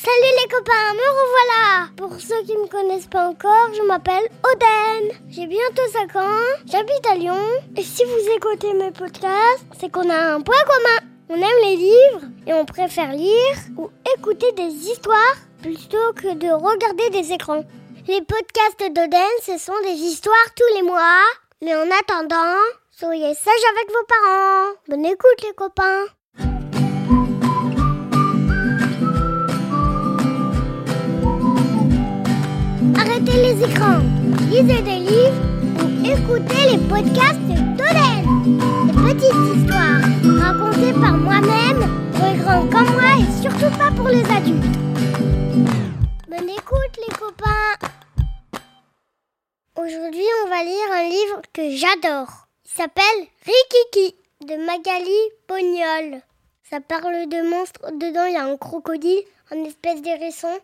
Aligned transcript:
Salut 0.00 0.34
les 0.40 0.48
copains, 0.48 0.94
me 0.94 1.10
revoilà 1.10 1.88
Pour 1.96 2.20
ceux 2.20 2.40
qui 2.44 2.56
ne 2.56 2.62
me 2.62 2.68
connaissent 2.68 3.08
pas 3.08 3.26
encore, 3.26 3.74
je 3.74 3.82
m'appelle 3.82 4.28
Oden. 4.44 5.18
J'ai 5.28 5.46
bientôt 5.48 5.82
5 5.92 6.14
ans, 6.14 6.44
j'habite 6.66 7.04
à 7.10 7.16
Lyon. 7.16 7.34
Et 7.76 7.82
si 7.82 8.04
vous 8.04 8.30
écoutez 8.36 8.74
mes 8.74 8.92
podcasts, 8.92 9.66
c'est 9.80 9.90
qu'on 9.90 10.08
a 10.08 10.34
un 10.34 10.40
point 10.40 10.62
commun. 10.68 11.08
On 11.30 11.34
aime 11.34 11.64
les 11.64 11.76
livres 11.76 12.28
et 12.46 12.54
on 12.54 12.64
préfère 12.64 13.10
lire 13.10 13.56
ou 13.76 13.90
écouter 14.16 14.52
des 14.52 14.70
histoires 14.70 15.36
plutôt 15.60 16.12
que 16.14 16.32
de 16.34 16.48
regarder 16.48 17.10
des 17.10 17.32
écrans. 17.32 17.64
Les 18.06 18.22
podcasts 18.22 18.92
d'Oden, 18.92 19.34
ce 19.42 19.58
sont 19.58 19.80
des 19.82 19.98
histoires 19.98 20.54
tous 20.54 20.76
les 20.76 20.82
mois. 20.82 21.24
Mais 21.60 21.74
en 21.74 21.90
attendant, 21.90 22.60
soyez 22.92 23.34
sages 23.34 23.68
avec 23.74 23.88
vos 23.88 24.06
parents. 24.06 24.74
Bonne 24.86 25.06
écoute 25.06 25.42
les 25.42 25.54
copains. 25.54 26.04
Arrêtez 32.98 33.40
les 33.40 33.64
écrans, 33.64 34.00
lisez 34.50 34.82
des 34.82 34.98
livres 34.98 35.40
ou 35.78 36.04
écoutez 36.04 36.72
les 36.72 36.78
podcasts 36.78 37.38
d'Oden. 37.78 38.24
Des 38.86 38.92
petites 38.92 39.56
histoires 39.56 40.02
racontées 40.42 40.92
par 40.94 41.16
moi-même 41.16 42.10
pour 42.12 42.26
les 42.26 42.38
grands 42.38 42.66
comme 42.66 42.92
moi 42.94 43.14
et 43.20 43.40
surtout 43.40 43.70
pas 43.78 43.92
pour 43.92 44.08
les 44.08 44.24
adultes. 44.24 44.78
Bonne 46.28 46.50
écoute 46.50 46.96
les 46.96 47.14
copains. 47.14 47.88
Aujourd'hui, 49.76 50.26
on 50.44 50.48
va 50.48 50.64
lire 50.64 50.92
un 50.92 51.08
livre 51.08 51.42
que 51.52 51.70
j'adore. 51.70 52.48
Il 52.64 52.70
s'appelle 52.72 53.28
Rikiki 53.46 54.16
de 54.44 54.56
Magali 54.66 55.20
Bognol. 55.48 56.20
Ça 56.68 56.80
parle 56.80 57.28
de 57.28 57.48
monstres. 57.48 57.92
Dedans, 57.92 58.24
il 58.24 58.34
y 58.34 58.36
a 58.36 58.44
un 58.44 58.56
crocodile, 58.56 59.22
un 59.52 59.62
espèce 59.62 60.02
d'hérisson, 60.02 60.58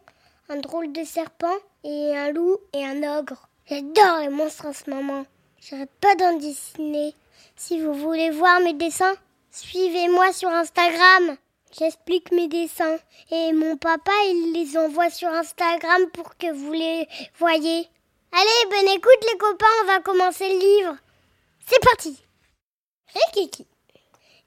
un 0.49 0.57
drôle 0.57 0.93
de 0.93 1.05
serpent 1.05 1.57
et 1.85 2.17
un 2.17 2.33
loup 2.33 2.57
et 2.73 2.85
un 2.85 3.19
ogre. 3.19 3.49
J'adore 3.67 4.19
les 4.21 4.29
monstres 4.29 4.67
en 4.67 4.73
ce 4.73 4.91
moment. 4.91 5.27
J'arrête 5.61 5.93
pas 6.01 6.15
d'en 6.17 6.37
dessiner. 6.39 7.15
Si 7.57 7.81
vous 7.81 7.95
voulez 7.95 8.31
voir 8.31 8.61
mes 8.61 8.73
dessins, 8.73 9.15
suivez-moi 9.51 10.33
sur 10.33 10.49
Instagram. 10.49 11.37
J'explique 11.79 12.33
mes 12.33 12.49
dessins 12.49 12.99
et 13.31 13.53
mon 13.53 13.77
papa 13.77 14.13
il 14.27 14.53
les 14.53 14.77
envoie 14.79 15.11
sur 15.11 15.29
Instagram 15.29 16.09
pour 16.13 16.37
que 16.37 16.53
vous 16.53 16.73
les 16.73 17.07
voyez. 17.39 17.89
Allez, 18.33 18.71
bonne 18.71 18.95
écoute 18.95 19.31
les 19.31 19.39
copains, 19.39 19.67
on 19.83 19.87
va 19.87 20.01
commencer 20.01 20.49
le 20.49 20.59
livre. 20.59 20.97
C'est 21.67 21.83
parti. 21.83 22.19
Rikiki. 23.15 23.67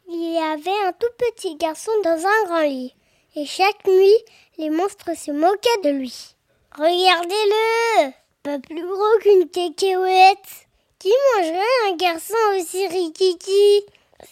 Il 0.09 0.33
y 0.33 0.38
avait 0.38 0.88
un 0.88 0.94
tout 0.94 1.07
petit 1.17 1.55
garçon 1.55 1.91
dans 2.03 2.25
un 2.25 2.45
grand 2.45 2.61
lit. 2.61 2.94
Et 3.35 3.45
chaque 3.45 3.85
nuit, 3.85 4.17
les 4.57 4.69
monstres 4.69 5.17
se 5.17 5.31
moquaient 5.31 5.81
de 5.83 5.89
lui. 5.89 6.36
Regardez-le 6.78 8.11
Pas 8.44 8.59
plus 8.59 8.86
gros 8.86 9.17
qu'une 9.22 9.50
cacahuète. 9.50 10.67
Qui 11.00 11.11
mangerait 11.34 11.89
un 11.89 11.95
garçon 11.95 12.36
aussi 12.56 12.86
rikiki? 12.86 13.84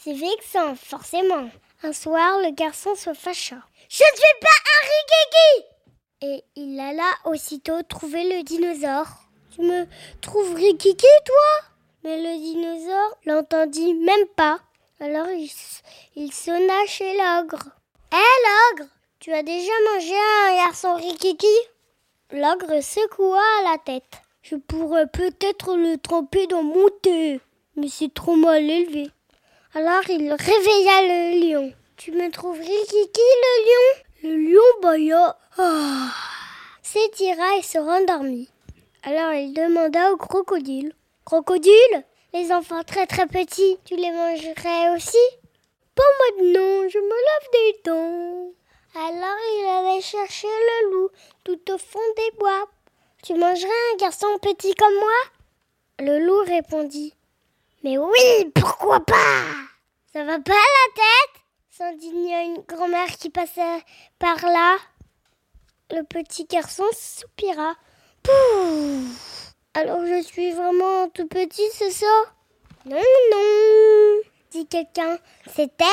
C'est 0.03 0.13
vexant, 0.13 0.75
forcément. 0.75 1.49
Un 1.81 1.91
soir, 1.91 2.37
le 2.41 2.51
garçon 2.51 2.93
se 2.93 3.15
fâcha. 3.15 3.55
Je 3.89 4.03
ne 4.03 4.17
suis 4.17 4.39
pas 4.41 4.47
un 4.75 4.87
rikiki 4.93 5.67
Et 6.21 6.43
il 6.55 6.79
alla 6.79 7.09
aussitôt 7.25 7.81
trouver 7.81 8.23
le 8.37 8.43
dinosaure. 8.43 9.07
Tu 9.55 9.61
me 9.61 9.87
trouves 10.21 10.53
rikiki, 10.53 11.07
toi? 11.25 11.69
Mais 12.03 12.21
le 12.21 12.37
dinosaure 12.37 13.17
l'entendit 13.25 13.95
même 13.95 14.27
pas. 14.35 14.59
Alors 14.99 15.29
il, 15.29 15.49
il 16.15 16.31
sonna 16.31 16.85
chez 16.85 17.17
l'ogre. 17.17 17.69
Hé 18.13 18.77
l'ogre 18.77 18.91
Tu 19.19 19.33
as 19.33 19.41
déjà 19.41 19.73
mangé 19.93 20.15
un 20.15 20.55
garçon 20.63 20.93
rikiki? 20.93 21.47
L'ogre 22.31 22.81
secoua 22.81 23.39
la 23.65 23.77
tête. 23.77 24.19
Je 24.41 24.55
pourrais 24.55 25.05
peut-être 25.05 25.77
le 25.77 25.97
tremper 25.97 26.47
dans 26.47 26.63
mon 26.63 26.89
thé, 27.03 27.39
mais 27.75 27.87
c'est 27.87 28.11
trop 28.11 28.35
mal 28.35 28.67
élevé. 28.67 29.11
Alors 29.75 30.09
il 30.09 30.33
réveilla 30.33 31.01
le 31.03 31.39
lion. 31.39 31.71
Tu 31.97 32.11
me 32.11 32.31
trouves 32.31 32.57
rikiki 32.57 33.21
le 33.21 33.63
lion? 33.63 34.03
Le 34.23 34.37
lion 34.37 34.81
bâilla. 34.81 35.37
Ah. 35.59 36.11
S'étira 36.81 37.57
et 37.59 37.61
se 37.61 37.77
rendormit. 37.77 38.49
Alors 39.03 39.33
il 39.33 39.53
demanda 39.53 40.11
au 40.11 40.17
crocodile. 40.17 40.93
Crocodile 41.25 42.03
Les 42.33 42.51
enfants 42.51 42.83
très 42.83 43.05
très 43.05 43.27
petits, 43.27 43.77
tu 43.85 43.95
les 43.95 44.11
mangerais 44.11 44.95
aussi? 44.95 45.17
Pas 45.93 46.03
maintenant, 46.21 46.89
je 46.89 46.97
me 46.97 47.09
lave 47.09 47.49
des 47.53 47.81
dents. 47.85 48.51
Alors 48.97 49.37
il 49.59 49.67
allait 49.67 50.01
chercher 50.01 50.47
le 50.47 50.91
loup 50.91 51.09
tout 51.43 51.73
au 51.73 51.77
fond 51.77 51.99
des 52.15 52.37
bois. 52.37 52.65
Tu 53.23 53.33
mangerais 53.33 53.67
un 53.93 53.97
garçon 53.97 54.27
petit 54.41 54.73
comme 54.73 54.95
moi? 54.95 55.11
Le 55.99 56.25
loup 56.25 56.43
répondit. 56.45 57.13
Mais 57.83 57.97
oui, 57.97 58.51
pourquoi 58.55 59.01
pas? 59.01 59.43
Ça 60.13 60.23
va 60.23 60.39
pas 60.39 60.53
la 60.53 60.93
tête? 60.95 61.41
s'indigna 61.71 62.43
une 62.43 62.61
grand-mère 62.65 63.09
qui 63.17 63.29
passait 63.29 63.83
par 64.17 64.37
là. 64.45 64.77
Le 65.91 66.03
petit 66.03 66.45
garçon 66.45 66.85
soupira. 66.93 67.75
Pouf 68.23 69.53
Alors 69.73 70.05
je 70.05 70.21
suis 70.21 70.51
vraiment 70.51 71.09
tout 71.09 71.27
petit, 71.27 71.67
c'est 71.73 71.91
ça? 71.91 72.05
Non, 72.85 72.95
non, 73.31 74.21
dit 74.51 74.65
quelqu'un. 74.67 75.17
C'était 75.53 75.83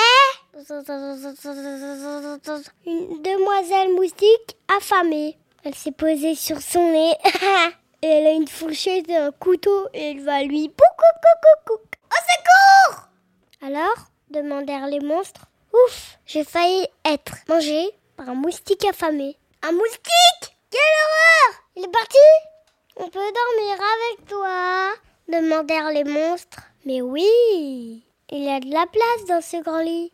une 2.84 3.22
demoiselle 3.22 3.94
moustique 3.94 4.56
affamée. 4.76 5.38
Elle 5.64 5.74
s'est 5.74 5.92
posée 5.92 6.34
sur 6.34 6.60
son 6.60 6.92
nez. 6.92 7.14
et 8.02 8.06
elle 8.06 8.26
a 8.26 8.32
une 8.32 8.48
fourchette 8.48 9.08
et 9.08 9.16
un 9.16 9.30
couteau 9.32 9.88
et 9.94 10.10
elle 10.10 10.20
va 10.20 10.42
lui 10.42 10.68
coucou 10.68 11.74
Au 11.74 12.20
secours 12.32 13.08
Alors 13.62 14.08
demandèrent 14.30 14.88
les 14.88 15.00
monstres. 15.00 15.46
Ouf, 15.72 16.18
j'ai 16.26 16.44
failli 16.44 16.86
être 17.04 17.34
mangé 17.48 17.90
par 18.16 18.28
un 18.28 18.34
moustique 18.34 18.84
affamé. 18.84 19.36
Un 19.62 19.72
moustique? 19.72 20.56
Quelle 20.70 20.80
horreur 20.80 21.62
Il 21.76 21.84
est 21.84 21.92
parti 21.92 22.18
On 22.96 23.08
peut 23.08 23.18
dormir 23.18 23.72
avec 23.72 24.28
toi 24.28 24.92
demandèrent 25.28 25.90
les 25.90 26.04
monstres. 26.04 26.62
Mais 26.84 27.00
oui, 27.00 28.04
il 28.30 28.44
y 28.44 28.50
a 28.50 28.60
de 28.60 28.70
la 28.70 28.86
place 28.86 29.26
dans 29.28 29.40
ce 29.40 29.62
grand 29.62 29.80
lit. 29.80 30.12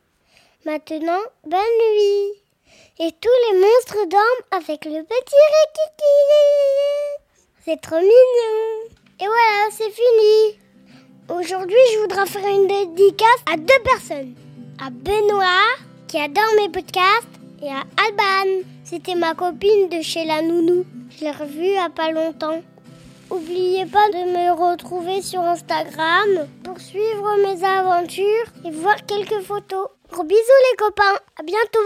Maintenant, 0.66 1.22
bonne 1.46 1.60
nuit. 1.94 2.32
Et 2.98 3.12
tous 3.20 3.52
les 3.52 3.60
monstres 3.60 4.08
dorment 4.08 4.48
avec 4.50 4.84
le 4.86 5.04
petit 5.04 5.40
Rikiki. 5.54 6.16
C'est 7.64 7.80
trop 7.80 8.00
mignon. 8.00 8.90
Et 9.20 9.24
voilà, 9.24 9.70
c'est 9.70 9.90
fini. 9.90 10.58
Aujourd'hui, 11.28 11.76
je 11.92 11.98
voudrais 12.00 12.26
faire 12.26 12.48
une 12.48 12.66
dédicace 12.66 13.42
à 13.46 13.56
deux 13.56 13.82
personnes. 13.84 14.34
À 14.84 14.90
Benoît, 14.90 15.76
qui 16.08 16.18
adore 16.18 16.52
mes 16.56 16.68
podcasts, 16.68 17.28
et 17.62 17.68
à 17.68 17.84
Alban. 18.04 18.64
C'était 18.82 19.14
ma 19.14 19.34
copine 19.34 19.88
de 19.88 20.02
chez 20.02 20.24
la 20.24 20.42
nounou. 20.42 20.84
Je 21.10 21.24
l'ai 21.24 21.30
revue 21.30 21.76
il 21.76 21.88
pas 21.94 22.10
longtemps. 22.10 22.62
N'oubliez 23.30 23.84
pas 23.84 24.08
de 24.08 24.24
me 24.24 24.52
retrouver 24.52 25.20
sur 25.20 25.40
Instagram 25.40 26.48
pour 26.64 26.80
suivre 26.80 27.36
mes 27.42 27.62
aventures 27.62 28.46
et 28.64 28.70
voir 28.70 28.96
quelques 29.06 29.42
photos. 29.42 29.88
Gros 30.10 30.24
bisous 30.24 30.38
les 30.70 30.76
copains, 30.78 31.18
à 31.38 31.42
bientôt 31.42 31.78